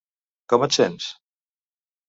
Com 0.53 0.65
ets 0.67 0.79
sents? 0.81 1.11